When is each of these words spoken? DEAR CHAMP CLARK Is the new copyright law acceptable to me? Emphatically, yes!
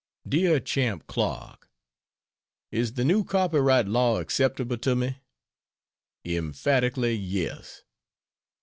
DEAR 0.27 0.59
CHAMP 0.59 1.05
CLARK 1.05 1.69
Is 2.71 2.93
the 2.93 3.05
new 3.05 3.23
copyright 3.23 3.87
law 3.87 4.19
acceptable 4.19 4.79
to 4.79 4.95
me? 4.95 5.19
Emphatically, 6.25 7.13
yes! 7.15 7.83